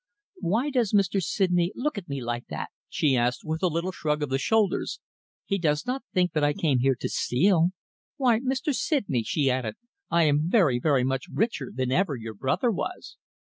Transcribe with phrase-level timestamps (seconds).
[0.39, 1.21] "Why does Mr.
[1.21, 4.99] Sydney look at me like that?" she asked, with a little shrug of the shoulders.
[5.45, 7.69] "He does not think that I came here to steal?
[8.17, 8.73] Why, Mr.
[8.73, 9.75] Sydney," she added,
[10.09, 13.17] "I am very, very much richer than ever your brother was."